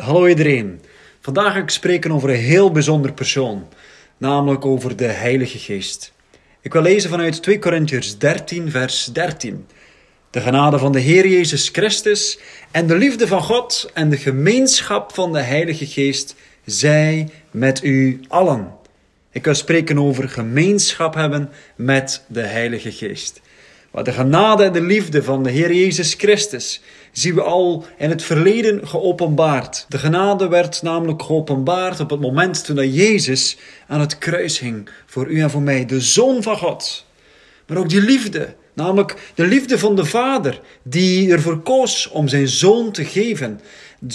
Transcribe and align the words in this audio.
Hallo 0.00 0.26
iedereen. 0.26 0.80
Vandaag 1.20 1.52
ga 1.52 1.58
ik 1.58 1.70
spreken 1.70 2.12
over 2.12 2.30
een 2.30 2.36
heel 2.36 2.70
bijzonder 2.70 3.12
persoon, 3.12 3.68
namelijk 4.16 4.64
over 4.64 4.96
de 4.96 5.04
Heilige 5.04 5.58
Geest. 5.58 6.12
Ik 6.60 6.72
wil 6.72 6.82
lezen 6.82 7.10
vanuit 7.10 7.42
2 7.42 7.58
Korintiërs 7.58 8.18
13, 8.18 8.70
vers 8.70 9.04
13. 9.04 9.66
De 10.30 10.40
genade 10.40 10.78
van 10.78 10.92
de 10.92 11.00
Heer 11.00 11.28
Jezus 11.28 11.68
Christus 11.68 12.38
en 12.70 12.86
de 12.86 12.96
liefde 12.96 13.26
van 13.26 13.42
God 13.42 13.90
en 13.92 14.10
de 14.10 14.16
gemeenschap 14.16 15.14
van 15.14 15.32
de 15.32 15.40
Heilige 15.40 15.86
Geest 15.86 16.34
zij 16.64 17.28
met 17.50 17.84
u 17.84 18.20
allen. 18.28 18.72
Ik 19.30 19.44
wil 19.44 19.54
spreken 19.54 19.98
over 19.98 20.28
gemeenschap 20.28 21.14
hebben 21.14 21.50
met 21.76 22.24
de 22.26 22.42
Heilige 22.42 22.92
Geest. 22.92 23.40
Maar 23.94 24.04
de 24.04 24.12
genade 24.12 24.64
en 24.64 24.72
de 24.72 24.82
liefde 24.82 25.22
van 25.22 25.42
de 25.42 25.50
Heer 25.50 25.72
Jezus 25.72 26.14
Christus 26.14 26.80
zien 27.12 27.34
we 27.34 27.42
al 27.42 27.84
in 27.98 28.10
het 28.10 28.22
verleden 28.22 28.88
geopenbaard. 28.88 29.86
De 29.88 29.98
genade 29.98 30.48
werd 30.48 30.82
namelijk 30.82 31.22
geopenbaard 31.22 32.00
op 32.00 32.10
het 32.10 32.20
moment 32.20 32.64
toen 32.64 32.90
Jezus 32.90 33.56
aan 33.88 34.00
het 34.00 34.18
kruis 34.18 34.58
hing 34.58 34.88
voor 35.06 35.26
u 35.26 35.40
en 35.40 35.50
voor 35.50 35.62
mij, 35.62 35.86
de 35.86 36.00
Zoon 36.00 36.42
van 36.42 36.56
God. 36.56 37.06
Maar 37.66 37.76
ook 37.76 37.88
die 37.88 38.00
liefde, 38.00 38.54
namelijk 38.72 39.32
de 39.34 39.46
liefde 39.46 39.78
van 39.78 39.96
de 39.96 40.04
Vader, 40.04 40.60
die 40.82 41.32
ervoor 41.32 41.60
koos 41.60 42.08
om 42.08 42.28
zijn 42.28 42.48
Zoon 42.48 42.90
te 42.90 43.04
geven, 43.04 43.60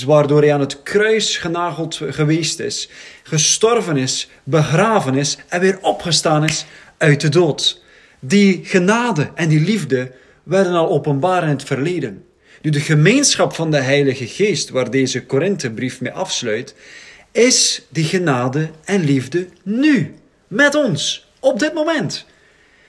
waardoor 0.06 0.42
hij 0.42 0.54
aan 0.54 0.60
het 0.60 0.84
kruis 0.84 1.38
genageld 1.38 2.00
geweest 2.10 2.60
is, 2.60 2.90
gestorven 3.24 3.98
is, 3.98 4.30
begraven 4.44 5.16
is 5.16 5.38
en 5.48 5.60
weer 5.60 5.80
opgestaan 5.82 6.44
is 6.44 6.66
uit 6.98 7.22
de 7.22 7.30
dood. 7.30 7.88
Die 8.20 8.60
genade 8.64 9.32
en 9.36 9.50
die 9.50 9.60
liefde 9.60 10.12
werden 10.44 10.74
al 10.74 10.90
openbaar 10.90 11.44
in 11.44 11.50
het 11.50 11.64
verleden. 11.64 12.24
Nu, 12.62 12.70
de 12.70 12.80
gemeenschap 12.80 13.54
van 13.54 13.72
de 13.72 13.78
Heilige 13.78 14.28
Geest, 14.28 14.70
waar 14.70 14.92
deze 14.92 15.26
Korinthebrief 15.26 16.02
mee 16.02 16.12
afsluit, 16.12 16.76
is 17.32 17.86
die 17.90 18.04
genade 18.04 18.70
en 18.86 19.04
liefde 19.04 19.48
nu, 19.64 20.14
met 20.48 20.76
ons, 20.76 21.28
op 21.40 21.60
dit 21.60 21.74
moment. 21.74 22.26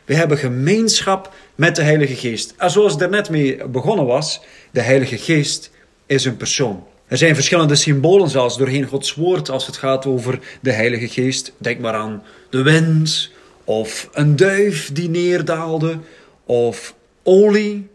We 0.04 0.14
hebben 0.14 0.38
gemeenschap 0.38 1.34
met 1.54 1.76
de 1.76 1.82
Heilige 1.82 2.14
Geest. 2.14 2.54
En 2.56 2.70
zoals 2.70 2.96
ik 2.96 3.10
net 3.10 3.30
mee 3.30 3.68
begonnen 3.68 4.06
was, 4.06 4.40
de 4.70 4.80
Heilige 4.80 5.18
Geest 5.18 5.70
is 6.06 6.24
een 6.24 6.36
persoon. 6.36 6.86
Er 7.06 7.18
zijn 7.18 7.34
verschillende 7.34 7.74
symbolen 7.74 8.28
zelfs 8.28 8.56
doorheen 8.56 8.86
Gods 8.86 9.14
woord 9.14 9.50
als 9.50 9.66
het 9.66 9.76
gaat 9.76 10.06
over 10.06 10.40
de 10.60 10.72
Heilige 10.72 11.08
Geest. 11.08 11.52
Denk 11.58 11.80
maar 11.80 11.94
aan 11.94 12.22
de 12.50 12.62
wind, 12.62 13.30
of 13.70 14.08
een 14.12 14.36
duif 14.36 14.90
die 14.92 15.08
neerdaalde, 15.08 15.98
of 16.44 16.94
olie, 17.22 17.88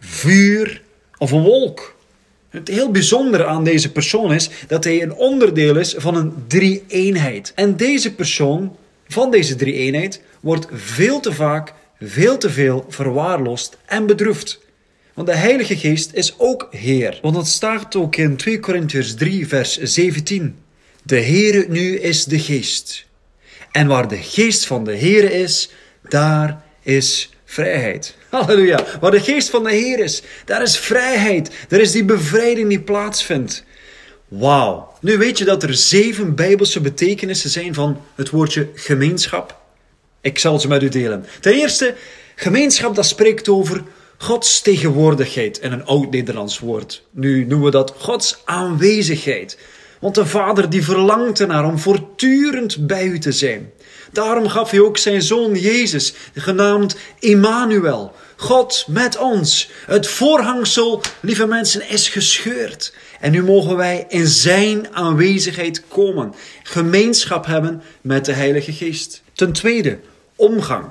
vuur 0.00 0.82
of 1.18 1.30
een 1.30 1.42
wolk. 1.42 1.96
Het 2.48 2.68
heel 2.68 2.90
bijzondere 2.90 3.44
aan 3.46 3.64
deze 3.64 3.92
persoon 3.92 4.32
is 4.32 4.50
dat 4.66 4.84
hij 4.84 5.02
een 5.02 5.12
onderdeel 5.12 5.76
is 5.76 5.94
van 5.96 6.16
een 6.16 6.34
drie-eenheid. 6.46 7.52
En 7.54 7.76
deze 7.76 8.14
persoon 8.14 8.76
van 9.08 9.30
deze 9.30 9.54
drie-eenheid 9.54 10.22
wordt 10.40 10.66
veel 10.72 11.20
te 11.20 11.32
vaak, 11.32 11.72
veel 12.00 12.38
te 12.38 12.50
veel 12.50 12.84
verwaarloosd 12.88 13.76
en 13.86 14.06
bedroefd. 14.06 14.60
Want 15.14 15.26
de 15.26 15.36
Heilige 15.36 15.76
Geest 15.76 16.10
is 16.12 16.34
ook 16.38 16.68
Heer. 16.70 17.18
Want 17.22 17.34
dat 17.34 17.46
staat 17.46 17.96
ook 17.96 18.16
in 18.16 18.36
2 18.36 18.60
Korintiërs 18.60 19.14
3, 19.14 19.48
vers 19.48 19.80
17. 19.82 20.56
De 21.02 21.20
Heere 21.20 21.66
nu 21.68 21.98
is 21.98 22.24
de 22.24 22.38
Geest. 22.38 23.06
En 23.74 23.86
waar 23.86 24.08
de 24.08 24.16
geest 24.16 24.66
van 24.66 24.84
de 24.84 24.92
Heer 24.92 25.32
is, 25.32 25.70
daar 26.08 26.62
is 26.82 27.30
vrijheid. 27.44 28.16
Halleluja. 28.30 28.84
Waar 29.00 29.10
de 29.10 29.20
geest 29.20 29.50
van 29.50 29.64
de 29.64 29.72
Heer 29.72 29.98
is, 29.98 30.22
daar 30.44 30.62
is 30.62 30.78
vrijheid. 30.78 31.50
Daar 31.68 31.80
is 31.80 31.92
die 31.92 32.04
bevrijding 32.04 32.68
die 32.68 32.80
plaatsvindt. 32.80 33.64
Wauw. 34.28 34.92
Nu 35.00 35.18
weet 35.18 35.38
je 35.38 35.44
dat 35.44 35.62
er 35.62 35.74
zeven 35.74 36.34
bijbelse 36.34 36.80
betekenissen 36.80 37.50
zijn 37.50 37.74
van 37.74 38.00
het 38.14 38.30
woordje 38.30 38.68
gemeenschap. 38.74 39.60
Ik 40.20 40.38
zal 40.38 40.60
ze 40.60 40.68
met 40.68 40.82
u 40.82 40.88
delen. 40.88 41.26
Ten 41.40 41.52
eerste, 41.52 41.94
gemeenschap 42.34 42.94
dat 42.94 43.06
spreekt 43.06 43.48
over 43.48 43.82
Gods 44.18 44.60
tegenwoordigheid 44.60 45.58
in 45.58 45.72
een 45.72 45.84
oud-Nederlands 45.84 46.58
woord. 46.58 47.02
Nu 47.10 47.44
noemen 47.46 47.66
we 47.66 47.70
dat 47.70 47.94
Gods 47.98 48.42
aanwezigheid. 48.44 49.58
Want 50.04 50.16
de 50.16 50.26
Vader 50.26 50.70
die 50.70 50.84
verlangt 50.84 51.40
ernaar 51.40 51.64
om 51.64 51.78
voortdurend 51.78 52.86
bij 52.86 53.06
u 53.06 53.18
te 53.18 53.32
zijn. 53.32 53.72
Daarom 54.12 54.48
gaf 54.48 54.70
hij 54.70 54.80
ook 54.80 54.98
zijn 54.98 55.22
zoon 55.22 55.54
Jezus, 55.54 56.14
genaamd 56.34 56.96
Immanuel. 57.18 58.14
God 58.36 58.84
met 58.88 59.18
ons. 59.18 59.70
Het 59.86 60.06
voorhangsel, 60.06 61.02
lieve 61.20 61.46
mensen, 61.46 61.88
is 61.88 62.08
gescheurd. 62.08 62.94
En 63.20 63.32
nu 63.32 63.42
mogen 63.42 63.76
wij 63.76 64.04
in 64.08 64.26
zijn 64.26 64.94
aanwezigheid 64.94 65.82
komen. 65.88 66.34
Gemeenschap 66.62 67.46
hebben 67.46 67.82
met 68.00 68.24
de 68.24 68.32
Heilige 68.32 68.72
Geest. 68.72 69.22
Ten 69.32 69.52
tweede, 69.52 69.98
omgang. 70.36 70.86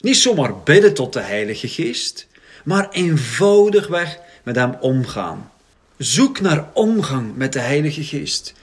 Niet 0.00 0.16
zomaar 0.16 0.54
bidden 0.64 0.94
tot 0.94 1.12
de 1.12 1.20
Heilige 1.20 1.68
Geest, 1.68 2.26
maar 2.64 2.88
eenvoudigweg 2.90 4.18
met 4.42 4.56
hem 4.56 4.76
omgaan. 4.80 5.50
Zoek 6.00 6.40
naar 6.40 6.70
omgang 6.72 7.36
met 7.36 7.52
de 7.52 7.58
Heilige 7.58 8.04
Geest. 8.04 8.54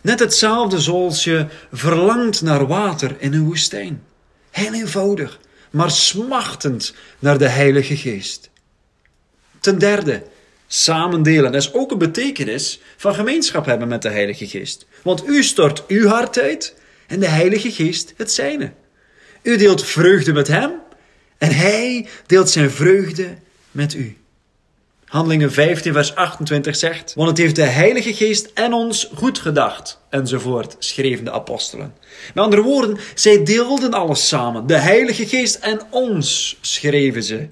Net 0.00 0.18
hetzelfde 0.18 0.80
zoals 0.80 1.24
je 1.24 1.46
verlangt 1.72 2.42
naar 2.42 2.66
water 2.66 3.16
in 3.18 3.32
een 3.32 3.44
woestijn. 3.44 4.02
Heel 4.50 4.72
eenvoudig, 4.72 5.40
maar 5.70 5.90
smachtend 5.90 6.94
naar 7.18 7.38
de 7.38 7.48
Heilige 7.48 7.96
Geest. 7.96 8.50
Ten 9.60 9.78
derde, 9.78 10.22
samen 10.66 11.22
delen. 11.22 11.52
Dat 11.52 11.62
is 11.62 11.72
ook 11.72 11.90
een 11.90 11.98
betekenis 11.98 12.80
van 12.96 13.14
gemeenschap 13.14 13.66
hebben 13.66 13.88
met 13.88 14.02
de 14.02 14.10
Heilige 14.10 14.46
Geest. 14.46 14.86
Want 15.02 15.28
u 15.28 15.42
stort 15.42 15.86
uw 15.86 16.06
hart 16.06 16.38
uit 16.38 16.74
en 17.06 17.20
de 17.20 17.28
Heilige 17.28 17.70
Geest 17.70 18.14
het 18.16 18.32
zijne. 18.32 18.72
U 19.42 19.56
deelt 19.56 19.84
vreugde 19.84 20.32
met 20.32 20.48
Hem 20.48 20.72
en 21.38 21.54
Hij 21.54 22.08
deelt 22.26 22.50
zijn 22.50 22.70
vreugde 22.70 23.34
met 23.70 23.94
u. 23.94 24.16
Handelingen 25.12 25.52
15, 25.52 25.92
vers 25.92 26.14
28 26.14 26.76
zegt: 26.76 27.14
Want 27.14 27.28
het 27.28 27.38
heeft 27.38 27.56
de 27.56 27.62
Heilige 27.62 28.14
Geest 28.14 28.50
en 28.54 28.72
ons 28.72 29.10
goed 29.14 29.38
gedacht, 29.38 30.00
enzovoort, 30.10 30.76
schreven 30.78 31.24
de 31.24 31.32
apostelen. 31.32 31.94
Met 32.34 32.44
andere 32.44 32.62
woorden, 32.62 32.98
zij 33.14 33.44
deelden 33.44 33.92
alles 33.92 34.28
samen. 34.28 34.66
De 34.66 34.76
Heilige 34.76 35.26
Geest 35.26 35.54
en 35.54 35.80
ons, 35.90 36.58
schreven 36.60 37.22
ze. 37.22 37.48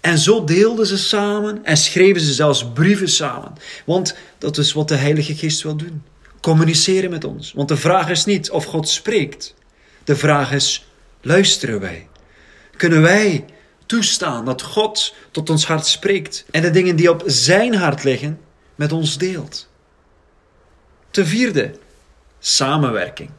En 0.00 0.18
zo 0.18 0.44
deelden 0.44 0.86
ze 0.86 0.98
samen 0.98 1.64
en 1.64 1.76
schreven 1.76 2.20
ze 2.20 2.32
zelfs 2.32 2.66
brieven 2.72 3.08
samen. 3.08 3.52
Want 3.86 4.16
dat 4.38 4.58
is 4.58 4.72
wat 4.72 4.88
de 4.88 4.96
Heilige 4.96 5.34
Geest 5.34 5.62
wil 5.62 5.76
doen: 5.76 6.02
communiceren 6.40 7.10
met 7.10 7.24
ons. 7.24 7.52
Want 7.52 7.68
de 7.68 7.76
vraag 7.76 8.10
is 8.10 8.24
niet 8.24 8.50
of 8.50 8.64
God 8.64 8.88
spreekt, 8.88 9.54
de 10.04 10.16
vraag 10.16 10.52
is: 10.52 10.86
luisteren 11.20 11.80
wij? 11.80 12.08
Kunnen 12.76 13.02
wij 13.02 13.44
toestaan 13.86 14.44
dat 14.44 14.62
God 14.62 15.14
tot 15.30 15.50
ons 15.50 15.66
hart 15.66 15.86
spreekt 15.86 16.44
en 16.50 16.62
de 16.62 16.70
dingen 16.70 16.96
die 16.96 17.10
op 17.10 17.22
zijn 17.26 17.74
hart 17.74 18.04
liggen 18.04 18.40
met 18.74 18.92
ons 18.92 19.18
deelt. 19.18 19.68
Ten 21.10 21.26
vierde, 21.26 21.74
samenwerking. 22.38 23.30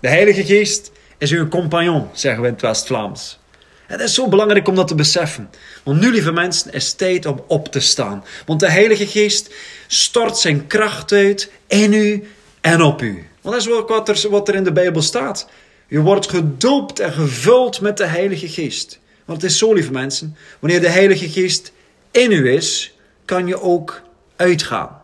De 0.00 0.08
Heilige 0.08 0.44
Geest 0.44 0.90
is 1.18 1.30
uw 1.30 1.48
compagnon, 1.48 2.08
zeggen 2.12 2.40
we 2.40 2.46
in 2.46 2.52
het 2.52 2.62
West-Vlaams. 2.62 3.38
Het 3.86 4.00
is 4.00 4.14
zo 4.14 4.28
belangrijk 4.28 4.68
om 4.68 4.74
dat 4.74 4.88
te 4.88 4.94
beseffen. 4.94 5.50
Want 5.84 6.00
nu, 6.00 6.10
lieve 6.10 6.32
mensen, 6.32 6.72
is 6.72 6.92
tijd 6.92 7.26
om 7.26 7.44
op 7.46 7.68
te 7.68 7.80
staan. 7.80 8.24
Want 8.46 8.60
de 8.60 8.70
Heilige 8.70 9.06
Geest 9.06 9.54
stort 9.86 10.38
zijn 10.38 10.66
kracht 10.66 11.12
uit 11.12 11.50
in 11.66 11.92
u 11.92 12.28
en 12.60 12.82
op 12.82 13.02
u. 13.02 13.26
Want 13.40 13.54
dat 13.54 13.66
is 13.66 13.72
ook 13.72 13.88
wat 13.88 14.08
er, 14.08 14.30
wat 14.30 14.48
er 14.48 14.54
in 14.54 14.64
de 14.64 14.72
Bijbel 14.72 15.02
staat. 15.02 15.48
Je 15.88 16.00
wordt 16.00 16.30
gedoopt 16.30 17.00
en 17.00 17.12
gevuld 17.12 17.80
met 17.80 17.96
de 17.96 18.06
Heilige 18.06 18.48
Geest. 18.48 19.00
Want 19.26 19.42
het 19.42 19.50
is 19.50 19.58
zo, 19.58 19.72
lieve 19.72 19.92
mensen, 19.92 20.36
wanneer 20.58 20.80
de 20.80 20.88
Heilige 20.88 21.28
Geest 21.28 21.72
in 22.10 22.32
u 22.32 22.52
is, 22.52 22.94
kan 23.24 23.46
je 23.46 23.60
ook 23.60 24.02
uitgaan. 24.36 25.00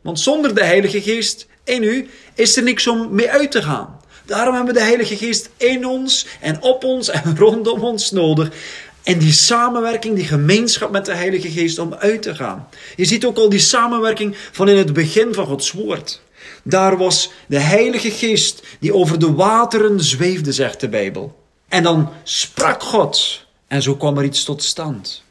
Want 0.00 0.20
zonder 0.20 0.54
de 0.54 0.64
Heilige 0.64 1.02
Geest 1.02 1.46
in 1.64 1.82
u 1.82 2.08
is 2.34 2.56
er 2.56 2.62
niks 2.62 2.86
om 2.86 3.14
mee 3.14 3.30
uit 3.30 3.50
te 3.50 3.62
gaan. 3.62 4.00
Daarom 4.24 4.54
hebben 4.54 4.74
we 4.74 4.80
de 4.80 4.86
Heilige 4.86 5.16
Geest 5.16 5.50
in 5.56 5.86
ons 5.86 6.26
en 6.40 6.62
op 6.62 6.84
ons 6.84 7.10
en 7.10 7.36
rondom 7.44 7.82
ons 7.82 8.10
nodig. 8.10 8.50
En 9.02 9.18
die 9.18 9.32
samenwerking, 9.32 10.16
die 10.16 10.24
gemeenschap 10.24 10.90
met 10.90 11.06
de 11.06 11.14
Heilige 11.14 11.50
Geest 11.50 11.78
om 11.78 11.94
uit 11.94 12.22
te 12.22 12.34
gaan. 12.34 12.68
Je 12.96 13.04
ziet 13.04 13.24
ook 13.24 13.36
al 13.36 13.48
die 13.48 13.58
samenwerking 13.58 14.36
van 14.52 14.68
in 14.68 14.76
het 14.76 14.92
begin 14.92 15.34
van 15.34 15.46
Gods 15.46 15.72
Woord. 15.72 16.20
Daar 16.62 16.96
was 16.96 17.30
de 17.46 17.58
Heilige 17.58 18.10
Geest 18.10 18.62
die 18.80 18.94
over 18.94 19.18
de 19.18 19.32
wateren 19.32 20.00
zweefde, 20.00 20.52
zegt 20.52 20.80
de 20.80 20.88
Bijbel. 20.88 21.40
En 21.68 21.82
dan 21.82 22.10
sprak 22.22 22.82
God. 22.82 23.44
En 23.72 23.82
zo 23.82 23.96
kwam 23.96 24.18
er 24.18 24.24
iets 24.24 24.44
tot 24.44 24.62
stand. 24.62 25.22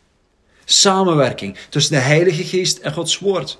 Samenwerking 0.65 1.57
tussen 1.69 1.93
de 1.93 1.99
Heilige 1.99 2.43
Geest 2.43 2.77
en 2.77 2.93
Gods 2.93 3.19
Woord. 3.19 3.57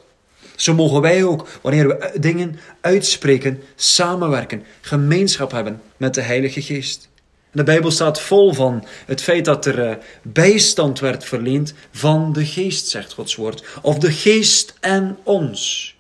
Zo 0.56 0.74
mogen 0.74 1.01
wij 1.01 1.24
ook, 1.24 1.48
wanneer 1.62 1.88
we 1.88 2.19
dingen 2.19 2.60
uitspreken, 2.80 3.63
samenwerken, 3.75 4.63
gemeenschap 4.81 5.51
hebben 5.51 5.81
met 5.98 6.13
de 6.13 6.22
Heilige 6.22 6.62
Geest. 6.62 7.10
de 7.51 7.63
Bijbel 7.63 7.92
staat 7.92 8.22
vol 8.22 8.54
van 8.54 8.86
het 9.06 9.22
feit 9.22 9.45
dat 9.45 9.66
er 9.66 9.89
eh, 9.89 9.95
bijstand 10.22 11.00
werd 11.00 11.24
verleend 11.24 11.74
van 11.92 12.33
de 12.33 12.45
Geest, 12.45 12.88
zegt 12.88 13.13
Gods 13.13 13.36
Woord. 13.36 13.63
Of 13.81 13.98
de 13.98 14.12
Geest 14.12 14.74
en 14.80 15.18
ons. 15.24 15.95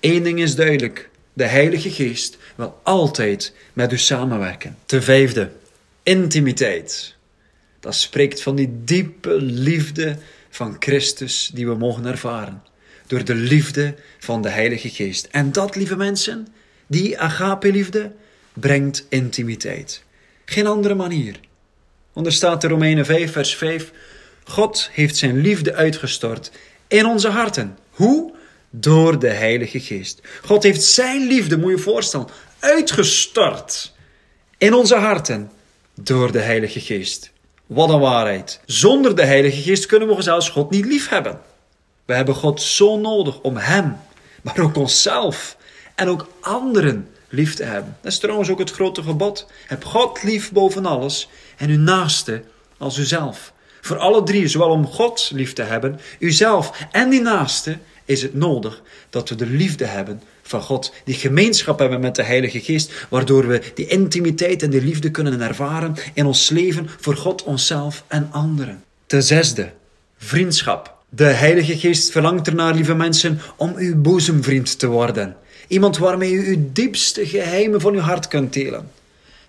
Eén 0.00 0.22
ding 0.22 0.40
is 0.40 0.54
duidelijk. 0.54 1.10
De 1.32 1.46
Heilige 1.46 1.90
Geest 1.90 2.36
wil 2.54 2.80
altijd 2.82 3.52
met 3.72 3.92
u 3.92 3.98
samenwerken. 3.98 4.76
Ten 4.86 5.02
vijfde, 5.02 5.50
intimiteit. 6.02 7.16
Dat 7.80 7.94
spreekt 7.94 8.42
van 8.42 8.56
die 8.56 8.70
diepe 8.84 9.40
liefde 9.40 10.16
van 10.50 10.76
Christus 10.78 11.50
die 11.54 11.66
we 11.66 11.74
mogen 11.74 12.06
ervaren. 12.06 12.62
Door 13.06 13.24
de 13.24 13.34
liefde 13.34 13.94
van 14.18 14.42
de 14.42 14.48
Heilige 14.48 14.88
Geest. 14.88 15.28
En 15.30 15.52
dat, 15.52 15.76
lieve 15.76 15.96
mensen, 15.96 16.48
die 16.86 17.18
agape-liefde 17.18 18.12
brengt 18.52 19.06
intimiteit. 19.08 20.02
Geen 20.44 20.66
andere 20.66 20.94
manier. 20.94 21.40
Want 22.12 22.32
staat 22.32 22.64
in 22.64 22.70
Romeinen 22.70 23.04
5, 23.04 23.32
vers 23.32 23.54
5: 23.54 23.92
God 24.44 24.90
heeft 24.92 25.16
zijn 25.16 25.40
liefde 25.40 25.74
uitgestort 25.74 26.50
in 26.88 27.06
onze 27.06 27.28
harten. 27.28 27.78
Hoe? 27.90 28.36
Door 28.70 29.18
de 29.18 29.28
Heilige 29.28 29.80
Geest. 29.80 30.20
God 30.42 30.62
heeft 30.62 30.82
zijn 30.82 31.26
liefde, 31.26 31.58
moet 31.58 31.70
je 31.70 31.78
voorstellen, 31.78 32.26
uitgestort 32.58 33.94
in 34.58 34.74
onze 34.74 34.94
harten 34.94 35.50
door 35.94 36.32
de 36.32 36.40
Heilige 36.40 36.80
Geest. 36.80 37.30
Wat 37.68 37.90
een 37.90 38.00
waarheid. 38.00 38.60
Zonder 38.66 39.16
de 39.16 39.24
Heilige 39.24 39.62
Geest 39.62 39.86
kunnen 39.86 40.08
we 40.08 40.22
zelfs 40.22 40.48
God 40.48 40.70
niet 40.70 40.84
lief 40.84 41.08
hebben. 41.08 41.40
We 42.04 42.14
hebben 42.14 42.34
God 42.34 42.62
zo 42.62 42.98
nodig 42.98 43.40
om 43.40 43.56
Hem, 43.56 43.96
maar 44.42 44.58
ook 44.58 44.76
onszelf 44.76 45.56
en 45.94 46.08
ook 46.08 46.28
anderen 46.40 47.08
lief 47.28 47.54
te 47.54 47.64
hebben. 47.64 47.96
Dat 48.00 48.12
is 48.12 48.18
trouwens 48.18 48.50
ook 48.50 48.58
het 48.58 48.70
grote 48.70 49.02
gebod. 49.02 49.46
Heb 49.66 49.84
God 49.84 50.22
lief 50.22 50.52
boven 50.52 50.86
alles 50.86 51.28
en 51.56 51.70
uw 51.70 51.78
naaste 51.78 52.42
als 52.78 52.98
uzelf. 52.98 53.52
Voor 53.80 53.98
alle 53.98 54.22
drie, 54.22 54.48
zowel 54.48 54.70
om 54.70 54.86
God 54.86 55.30
lief 55.34 55.52
te 55.52 55.62
hebben, 55.62 56.00
uzelf 56.18 56.86
en 56.90 57.08
die 57.08 57.20
naaste, 57.20 57.78
is 58.08 58.22
het 58.22 58.34
nodig 58.34 58.82
dat 59.10 59.28
we 59.28 59.34
de 59.34 59.46
liefde 59.46 59.84
hebben 59.84 60.22
van 60.42 60.62
God, 60.62 60.92
die 61.04 61.14
gemeenschap 61.14 61.78
hebben 61.78 62.00
met 62.00 62.14
de 62.14 62.22
Heilige 62.22 62.60
Geest, 62.60 62.92
waardoor 63.08 63.46
we 63.46 63.62
die 63.74 63.86
intimiteit 63.86 64.62
en 64.62 64.70
die 64.70 64.82
liefde 64.82 65.10
kunnen 65.10 65.40
ervaren 65.40 65.94
in 66.14 66.26
ons 66.26 66.50
leven 66.50 66.88
voor 67.00 67.16
God, 67.16 67.42
onszelf 67.42 68.04
en 68.06 68.28
anderen. 68.30 68.82
Ten 69.06 69.22
zesde, 69.22 69.70
vriendschap. 70.18 70.96
De 71.08 71.24
Heilige 71.24 71.78
Geest 71.78 72.10
verlangt 72.10 72.46
ernaar, 72.46 72.74
lieve 72.74 72.94
mensen, 72.94 73.40
om 73.56 73.74
uw 73.76 74.00
boezemvriend 74.00 74.78
te 74.78 74.86
worden. 74.86 75.36
Iemand 75.66 75.98
waarmee 75.98 76.32
u 76.32 76.48
uw 76.48 76.68
diepste 76.72 77.26
geheimen 77.26 77.80
van 77.80 77.94
uw 77.94 78.00
hart 78.00 78.28
kunt 78.28 78.52
delen. 78.52 78.90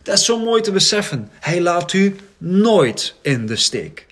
Dat 0.03 0.17
is 0.17 0.25
zo 0.25 0.39
mooi 0.39 0.61
te 0.61 0.71
beseffen. 0.71 1.29
Hij 1.39 1.61
laat 1.61 1.93
u 1.93 2.15
nooit 2.37 3.15
in 3.21 3.45
de 3.45 3.55
steek. 3.55 4.05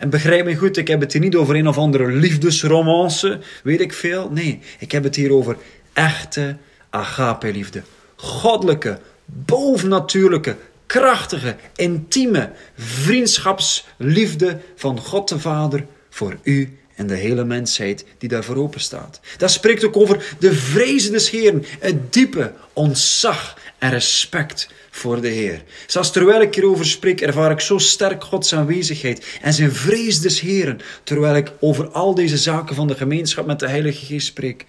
En 0.00 0.10
begrijp 0.10 0.44
me 0.44 0.56
goed, 0.56 0.76
ik 0.76 0.88
heb 0.88 1.00
het 1.00 1.12
hier 1.12 1.22
niet 1.22 1.36
over 1.36 1.56
een 1.56 1.68
of 1.68 1.78
andere 1.78 2.12
liefdesromance, 2.12 3.40
weet 3.62 3.80
ik 3.80 3.92
veel. 3.92 4.30
Nee, 4.30 4.60
ik 4.78 4.92
heb 4.92 5.02
het 5.02 5.16
hier 5.16 5.32
over 5.32 5.56
echte 5.92 6.56
agape-liefde. 6.90 7.82
Goddelijke, 8.16 8.98
bovennatuurlijke, 9.24 10.56
krachtige, 10.86 11.56
intieme 11.76 12.52
vriendschapsliefde 12.76 14.60
van 14.76 14.98
God 14.98 15.28
de 15.28 15.38
Vader 15.38 15.86
voor 16.10 16.38
u 16.42 16.78
en 16.94 17.06
de 17.06 17.16
hele 17.16 17.44
mensheid 17.44 18.04
die 18.18 18.28
daarvoor 18.28 18.56
open 18.56 18.80
staat. 18.80 19.20
Dat 19.36 19.50
spreekt 19.50 19.84
ook 19.84 19.96
over 19.96 20.34
de 20.38 20.52
vrezen 20.52 21.12
des 21.12 21.30
Heeren, 21.30 21.64
het 21.78 22.12
diepe 22.12 22.52
ontzag 22.72 23.58
en 23.80 23.90
respect 23.90 24.68
voor 24.90 25.20
de 25.20 25.28
Heer. 25.28 25.62
Zelfs 25.86 26.10
terwijl 26.12 26.40
ik 26.40 26.54
hierover 26.54 26.86
spreek, 26.86 27.20
ervaar 27.20 27.50
ik 27.50 27.60
zo 27.60 27.78
sterk 27.78 28.24
Gods 28.24 28.54
aanwezigheid 28.54 29.38
en 29.42 29.52
zijn 29.52 29.72
vrees 29.72 30.20
des 30.20 30.40
Heeren, 30.40 30.80
terwijl 31.04 31.36
ik 31.36 31.52
over 31.60 31.88
al 31.88 32.14
deze 32.14 32.38
zaken 32.38 32.74
van 32.74 32.86
de 32.86 32.94
gemeenschap 32.94 33.46
met 33.46 33.58
de 33.58 33.68
Heilige 33.68 34.04
Geest 34.04 34.26
spreek, 34.26 34.66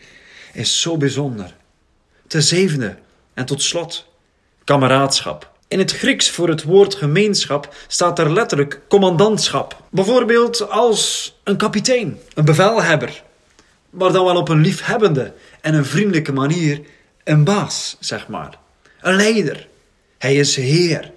is 0.53 0.81
zo 0.81 0.97
bijzonder. 0.97 1.55
Ten 2.27 2.43
zevende 2.43 2.97
en 3.33 3.45
tot 3.45 3.61
slot, 3.61 4.07
kameraadschap. 4.63 5.51
In 5.67 5.79
het 5.79 5.91
Grieks 5.91 6.29
voor 6.29 6.49
het 6.49 6.63
woord 6.63 6.95
gemeenschap 6.95 7.75
staat 7.87 8.19
er 8.19 8.33
letterlijk 8.33 8.81
commandantschap. 8.87 9.81
Bijvoorbeeld 9.89 10.69
als 10.69 11.33
een 11.43 11.57
kapitein, 11.57 12.19
een 12.33 12.45
bevelhebber, 12.45 13.23
maar 13.89 14.11
dan 14.11 14.25
wel 14.25 14.35
op 14.35 14.49
een 14.49 14.61
liefhebbende 14.61 15.33
en 15.61 15.73
een 15.73 15.85
vriendelijke 15.85 16.31
manier 16.33 16.81
een 17.23 17.43
baas, 17.43 17.97
zeg 17.99 18.27
maar. 18.27 18.60
Een 19.01 19.15
leider. 19.15 19.67
Hij 20.17 20.35
is 20.35 20.55
Heer. 20.55 21.11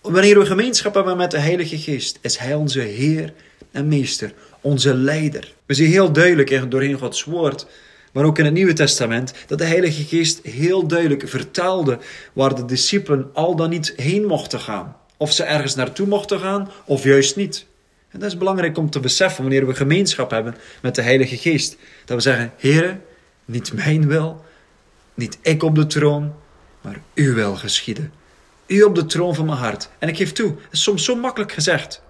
Wanneer 0.00 0.38
we 0.38 0.46
gemeenschap 0.46 0.94
hebben 0.94 1.16
met 1.16 1.30
de 1.30 1.38
Heilige 1.38 1.78
Geest, 1.78 2.18
is 2.20 2.38
Hij 2.38 2.54
onze 2.54 2.80
Heer 2.80 3.32
en 3.70 3.88
Meester, 3.88 4.32
onze 4.60 4.94
leider. 4.94 5.54
We 5.66 5.74
zien 5.74 5.90
heel 5.90 6.12
duidelijk 6.12 6.70
doorheen 6.70 6.98
Gods 6.98 7.24
woord 7.24 7.66
maar 8.12 8.24
ook 8.24 8.38
in 8.38 8.44
het 8.44 8.54
Nieuwe 8.54 8.72
Testament, 8.72 9.34
dat 9.46 9.58
de 9.58 9.64
Heilige 9.64 10.04
Geest 10.04 10.40
heel 10.42 10.86
duidelijk 10.86 11.28
vertelde 11.28 11.98
waar 12.32 12.54
de 12.54 12.64
discipelen 12.64 13.30
al 13.32 13.56
dan 13.56 13.70
niet 13.70 13.92
heen 13.96 14.26
mochten 14.26 14.60
gaan. 14.60 14.96
Of 15.16 15.32
ze 15.32 15.44
ergens 15.44 15.74
naartoe 15.74 16.06
mochten 16.06 16.40
gaan, 16.40 16.70
of 16.84 17.04
juist 17.04 17.36
niet. 17.36 17.66
En 18.10 18.20
dat 18.20 18.28
is 18.28 18.38
belangrijk 18.38 18.78
om 18.78 18.90
te 18.90 19.00
beseffen 19.00 19.42
wanneer 19.42 19.66
we 19.66 19.74
gemeenschap 19.74 20.30
hebben 20.30 20.54
met 20.82 20.94
de 20.94 21.02
Heilige 21.02 21.36
Geest. 21.36 21.76
Dat 22.04 22.16
we 22.16 22.22
zeggen, 22.22 22.52
Heere, 22.56 22.98
niet 23.44 23.72
mijn 23.72 24.08
wil, 24.08 24.44
niet 25.14 25.38
ik 25.42 25.62
op 25.62 25.74
de 25.74 25.86
troon, 25.86 26.34
maar 26.82 27.00
uw 27.14 27.34
wil 27.34 27.56
geschieden. 27.56 28.12
U 28.66 28.82
op 28.82 28.94
de 28.94 29.06
troon 29.06 29.34
van 29.34 29.46
mijn 29.46 29.58
hart. 29.58 29.90
En 29.98 30.08
ik 30.08 30.16
geef 30.16 30.32
toe, 30.32 30.48
het 30.48 30.72
is 30.72 30.82
soms 30.82 31.04
zo 31.04 31.14
makkelijk 31.14 31.52
gezegd. 31.52 32.02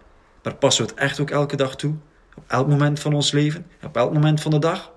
Maar 0.42 0.54
passen 0.54 0.84
we 0.84 0.90
het 0.90 1.00
echt 1.00 1.20
ook 1.20 1.30
elke 1.30 1.56
dag 1.56 1.76
toe? 1.76 1.94
Op 2.34 2.44
elk 2.46 2.68
moment 2.68 3.00
van 3.00 3.14
ons 3.14 3.32
leven? 3.32 3.66
Op 3.82 3.96
elk 3.96 4.12
moment 4.12 4.40
van 4.40 4.50
de 4.50 4.58
dag? 4.58 4.92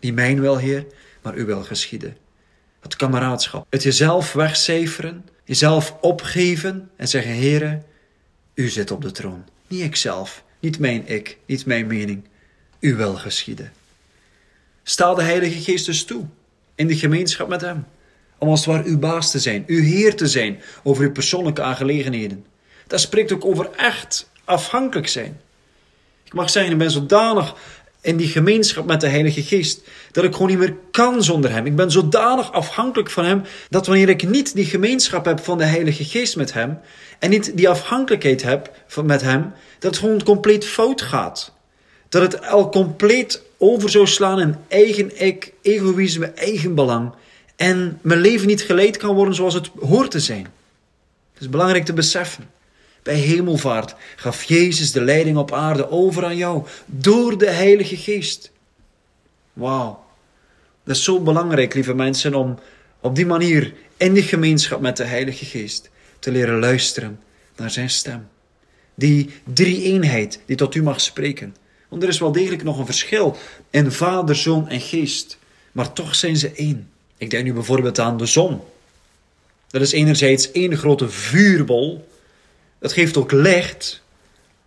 Niet 0.00 0.14
mijn 0.14 0.40
wil, 0.40 0.56
Heer, 0.56 0.86
maar 1.22 1.34
uw 1.34 1.46
wil 1.46 1.62
geschieden. 1.62 2.16
Het 2.80 2.96
kameraadschap. 2.96 3.66
Het 3.68 3.82
jezelf 3.82 4.32
wegcijferen, 4.32 5.28
jezelf 5.44 5.96
opgeven 6.00 6.90
en 6.96 7.08
zeggen: 7.08 7.34
Heere, 7.34 7.82
u 8.54 8.68
zit 8.68 8.90
op 8.90 9.02
de 9.02 9.10
troon. 9.10 9.44
Niet 9.66 9.82
ikzelf, 9.82 10.44
niet 10.60 10.78
mijn 10.78 11.08
ik, 11.08 11.38
niet 11.46 11.66
mijn 11.66 11.86
mening. 11.86 12.28
U 12.78 12.96
wil 12.96 13.14
geschieden. 13.14 13.72
Sta 14.82 15.14
de 15.14 15.22
Heilige 15.22 15.60
Geest 15.60 15.86
dus 15.86 16.04
toe 16.04 16.26
in 16.74 16.86
de 16.86 16.96
gemeenschap 16.96 17.48
met 17.48 17.60
Hem. 17.60 17.84
Om 18.40 18.48
als 18.48 18.64
het 18.64 18.74
ware 18.74 18.88
uw 18.88 18.98
baas 18.98 19.30
te 19.30 19.38
zijn, 19.38 19.64
uw 19.66 19.82
Heer 19.82 20.16
te 20.16 20.28
zijn 20.28 20.60
over 20.82 21.04
uw 21.04 21.12
persoonlijke 21.12 21.62
aangelegenheden. 21.62 22.46
Dat 22.86 23.00
spreekt 23.00 23.32
ook 23.32 23.44
over 23.44 23.70
echt 23.76 24.30
afhankelijk 24.44 25.08
zijn. 25.08 25.40
Ik 26.24 26.32
mag 26.32 26.50
zeggen, 26.50 26.72
ik 26.72 26.78
ben 26.78 26.90
zodanig 26.90 27.54
in 28.00 28.16
die 28.16 28.28
gemeenschap 28.28 28.86
met 28.86 29.00
de 29.00 29.08
Heilige 29.08 29.42
Geest. 29.42 29.82
Dat 30.12 30.24
ik 30.24 30.32
gewoon 30.32 30.48
niet 30.48 30.58
meer 30.58 30.76
kan 30.90 31.22
zonder 31.22 31.50
Hem. 31.50 31.66
Ik 31.66 31.76
ben 31.76 31.90
zodanig 31.90 32.52
afhankelijk 32.52 33.10
van 33.10 33.24
Hem 33.24 33.42
dat 33.68 33.86
wanneer 33.86 34.08
ik 34.08 34.28
niet 34.28 34.54
die 34.54 34.64
gemeenschap 34.64 35.24
heb 35.24 35.40
van 35.40 35.58
de 35.58 35.64
Heilige 35.64 36.04
Geest 36.04 36.36
met 36.36 36.52
Hem 36.52 36.78
en 37.18 37.30
niet 37.30 37.56
die 37.56 37.68
afhankelijkheid 37.68 38.42
heb 38.42 38.72
met 39.04 39.20
Hem, 39.20 39.52
dat 39.78 39.90
het 39.90 40.00
gewoon 40.00 40.22
compleet 40.22 40.66
fout 40.66 41.02
gaat. 41.02 41.52
Dat 42.08 42.22
het 42.22 42.46
al 42.46 42.68
compleet 42.68 43.42
over 43.58 43.90
zou 43.90 44.06
slaan 44.06 44.40
in 44.40 44.56
eigen 44.68 45.26
ik, 45.26 45.52
egoïsme, 45.62 46.26
eigen 46.26 46.74
belang 46.74 47.12
en 47.60 47.98
mijn 48.02 48.20
leven 48.20 48.46
niet 48.46 48.62
geleid 48.62 48.96
kan 48.96 49.14
worden 49.14 49.34
zoals 49.34 49.54
het 49.54 49.70
hoort 49.80 50.10
te 50.10 50.20
zijn. 50.20 50.46
Het 51.32 51.42
is 51.42 51.48
belangrijk 51.48 51.84
te 51.84 51.92
beseffen. 51.92 52.50
Bij 53.02 53.14
hemelvaart 53.14 53.94
gaf 54.16 54.42
Jezus 54.42 54.92
de 54.92 55.00
leiding 55.00 55.36
op 55.36 55.52
aarde 55.52 55.90
over 55.90 56.24
aan 56.24 56.36
jou 56.36 56.66
door 56.86 57.38
de 57.38 57.50
Heilige 57.50 57.96
Geest. 57.96 58.52
Wauw. 59.52 60.04
Dat 60.84 60.96
is 60.96 61.04
zo 61.04 61.20
belangrijk, 61.20 61.74
lieve 61.74 61.94
mensen, 61.94 62.34
om 62.34 62.58
op 63.00 63.14
die 63.14 63.26
manier 63.26 63.74
in 63.96 64.12
die 64.12 64.22
gemeenschap 64.22 64.80
met 64.80 64.96
de 64.96 65.04
Heilige 65.04 65.44
Geest 65.44 65.90
te 66.18 66.30
leren 66.30 66.58
luisteren 66.58 67.20
naar 67.56 67.70
zijn 67.70 67.90
stem. 67.90 68.28
Die 68.94 69.30
drie 69.52 69.82
eenheid 69.82 70.40
die 70.46 70.56
tot 70.56 70.74
u 70.74 70.82
mag 70.82 71.00
spreken. 71.00 71.56
Want 71.88 72.02
er 72.02 72.08
is 72.08 72.18
wel 72.18 72.32
degelijk 72.32 72.62
nog 72.62 72.78
een 72.78 72.86
verschil 72.86 73.36
in 73.70 73.92
Vader, 73.92 74.36
Zoon 74.36 74.68
en 74.68 74.80
Geest. 74.80 75.38
Maar 75.72 75.92
toch 75.92 76.14
zijn 76.14 76.36
ze 76.36 76.52
één. 76.52 76.88
Ik 77.20 77.30
denk 77.30 77.44
nu 77.44 77.52
bijvoorbeeld 77.52 77.98
aan 77.98 78.16
de 78.16 78.26
zon. 78.26 78.60
Dat 79.68 79.80
is 79.80 79.92
enerzijds 79.92 80.50
één 80.50 80.76
grote 80.76 81.08
vuurbol 81.08 82.08
het 82.80 82.92
geeft 82.92 83.16
ook 83.16 83.32
licht, 83.32 84.02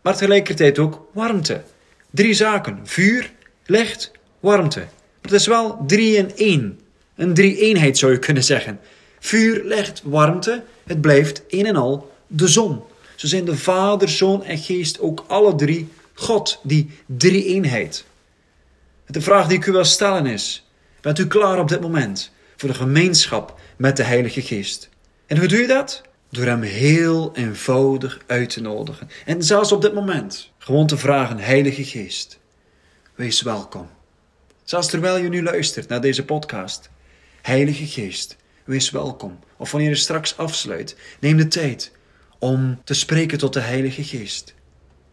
maar 0.02 0.14
tegelijkertijd 0.14 0.80
ook 0.80 1.08
warmte. 1.12 1.62
Drie 2.10 2.34
zaken: 2.34 2.80
vuur, 2.84 3.32
licht, 3.66 4.12
warmte. 4.40 4.86
Het 5.22 5.32
is 5.32 5.48
wel 5.48 5.84
drie 5.88 6.16
in 6.16 6.36
één. 6.36 6.80
Een 7.16 7.34
drie-eenheid 7.34 7.98
zou 7.98 8.12
je 8.12 8.20
kunnen 8.20 8.44
zeggen. 8.44 8.80
Vuur, 9.20 9.64
licht, 9.64 10.02
warmte. 10.04 10.64
Het 10.84 11.02
blijft 11.02 11.42
een 11.50 11.66
en 11.66 11.76
al 11.76 12.12
de 12.28 12.48
zon. 12.48 12.82
Zo 13.16 13.28
zijn 13.28 13.46
de 13.46 13.58
Vader, 13.58 14.10
Zoon 14.10 14.44
en 14.44 14.58
Geest 14.58 15.00
ook 15.00 15.26
alle 15.28 15.56
drie 15.56 15.88
God, 16.14 16.60
die 16.64 16.90
drie-eenheid. 17.06 18.06
De 19.08 19.22
vraag 19.22 19.48
die 19.48 19.58
ik 19.58 19.66
u 19.66 19.72
wil 19.72 19.86
stellen 19.86 20.26
is: 20.26 20.68
bent 21.02 21.20
u 21.20 21.28
klaar 21.28 21.60
op 21.60 21.70
dit 21.70 21.82
moment 21.82 22.32
voor 22.64 22.72
de 22.72 22.78
gemeenschap 22.78 23.60
met 23.78 23.98
de 23.98 24.04
Heilige 24.04 24.42
Geest? 24.42 24.90
En 25.28 25.38
hoe 25.38 25.48
doe 25.48 25.60
je 25.60 25.68
dat? 25.68 26.02
Door 26.30 26.46
hem 26.46 26.62
heel 26.62 27.36
eenvoudig 27.36 28.20
uit 28.26 28.50
te 28.50 28.62
nodigen. 28.62 29.10
En 29.26 29.44
zelfs 29.44 29.72
op 29.72 29.82
dit 29.82 29.94
moment 29.94 30.52
gewoon 30.58 30.88
te 30.88 30.98
vragen: 30.98 31.40
Heilige 31.40 31.84
Geest, 31.84 32.40
wees 33.16 33.42
welkom. 33.42 33.90
Zelfs 34.64 34.88
terwijl 34.88 35.18
je 35.18 35.30
nu 35.30 35.44
luistert 35.44 35.88
naar 35.88 36.02
deze 36.02 36.26
podcast. 36.26 36.90
Heilige 37.42 37.86
Geest, 37.86 38.36
wees 38.64 38.90
welkom. 38.90 39.40
Of 39.58 39.72
wanneer 39.72 39.90
je 39.90 39.96
straks 39.96 40.38
afsluit, 40.38 40.96
neem 41.20 41.38
de 41.38 41.48
tijd 41.48 41.92
om 42.40 42.82
te 42.84 42.94
spreken 42.94 43.38
tot 43.38 43.54
de 43.54 43.60
Heilige 43.60 44.04
Geest. 44.04 44.54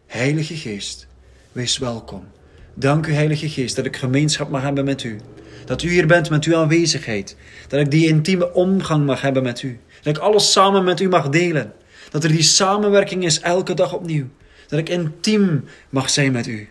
Heilige 0.07 0.55
Geest, 0.55 1.07
wees 1.51 1.77
welkom. 1.77 2.27
Dank 2.73 3.07
u, 3.07 3.13
Heilige 3.13 3.49
Geest, 3.49 3.75
dat 3.75 3.85
ik 3.85 3.97
gemeenschap 3.97 4.49
mag 4.49 4.61
hebben 4.61 4.85
met 4.85 5.03
u. 5.03 5.19
Dat 5.71 5.83
u 5.83 5.89
hier 5.89 6.07
bent 6.07 6.29
met 6.29 6.43
uw 6.43 6.55
aanwezigheid. 6.55 7.35
Dat 7.67 7.79
ik 7.79 7.91
die 7.91 8.07
intieme 8.07 8.53
omgang 8.53 9.05
mag 9.05 9.21
hebben 9.21 9.43
met 9.43 9.61
u. 9.61 9.79
Dat 10.01 10.15
ik 10.15 10.21
alles 10.21 10.51
samen 10.51 10.83
met 10.83 10.99
u 10.99 11.09
mag 11.09 11.29
delen. 11.29 11.73
Dat 12.09 12.23
er 12.23 12.29
die 12.29 12.41
samenwerking 12.41 13.25
is 13.25 13.39
elke 13.39 13.73
dag 13.73 13.93
opnieuw. 13.93 14.27
Dat 14.67 14.79
ik 14.79 14.89
intiem 14.89 15.65
mag 15.89 16.09
zijn 16.09 16.31
met 16.31 16.47
u. 16.47 16.69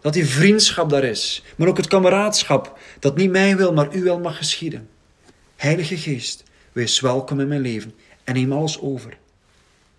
Dat 0.00 0.12
die 0.12 0.26
vriendschap 0.26 0.90
daar 0.90 1.04
is. 1.04 1.42
Maar 1.56 1.68
ook 1.68 1.76
het 1.76 1.86
kameraadschap. 1.86 2.78
Dat 2.98 3.16
niet 3.16 3.30
mij 3.30 3.56
wil, 3.56 3.72
maar 3.72 3.94
u 3.94 4.02
wil 4.02 4.20
mag 4.20 4.36
geschieden. 4.36 4.88
Heilige 5.56 5.96
Geest, 5.96 6.42
wees 6.72 7.00
welkom 7.00 7.40
in 7.40 7.48
mijn 7.48 7.60
leven 7.60 7.94
en 8.24 8.34
neem 8.34 8.52
alles 8.52 8.80
over. 8.80 9.18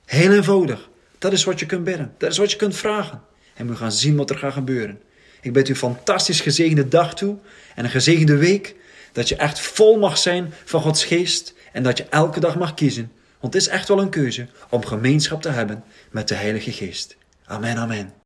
Heel 0.05 0.31
eenvoudig. 0.31 0.89
Dat 1.17 1.31
is 1.31 1.43
wat 1.43 1.59
je 1.59 1.65
kunt 1.65 1.83
bidden. 1.83 2.13
Dat 2.17 2.31
is 2.31 2.37
wat 2.37 2.51
je 2.51 2.57
kunt 2.57 2.75
vragen. 2.75 3.21
En 3.53 3.67
we 3.67 3.75
gaan 3.75 3.91
zien 3.91 4.15
wat 4.15 4.29
er 4.29 4.37
gaat 4.37 4.53
gebeuren. 4.53 4.99
Ik 5.43 5.53
bid 5.53 5.67
u 5.67 5.71
een 5.71 5.77
fantastisch 5.77 6.41
gezegende 6.41 6.87
dag 6.87 7.15
toe 7.15 7.37
en 7.75 7.83
een 7.83 7.89
gezegende 7.89 8.37
week. 8.37 8.75
Dat 9.11 9.29
je 9.29 9.35
echt 9.35 9.59
vol 9.59 9.99
mag 9.99 10.17
zijn 10.17 10.53
van 10.63 10.81
Gods 10.81 11.05
geest 11.05 11.53
en 11.71 11.83
dat 11.83 11.97
je 11.97 12.05
elke 12.09 12.39
dag 12.39 12.55
mag 12.55 12.73
kiezen. 12.73 13.11
Want 13.39 13.53
het 13.53 13.63
is 13.63 13.67
echt 13.67 13.87
wel 13.87 14.01
een 14.01 14.09
keuze 14.09 14.47
om 14.69 14.85
gemeenschap 14.85 15.41
te 15.41 15.49
hebben 15.49 15.83
met 16.11 16.27
de 16.27 16.35
Heilige 16.35 16.71
Geest. 16.71 17.17
Amen, 17.45 17.77
amen. 17.77 18.22